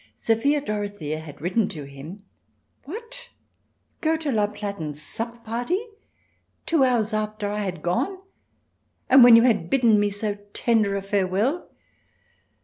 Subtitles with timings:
[0.15, 2.23] Sophia Dorothea had written to him:"
[2.85, 3.29] What?
[4.01, 5.79] Go to La Platen's supper party
[6.65, 8.17] two hours after I had gone,
[9.11, 11.69] and when you had bidden me so tender a farewell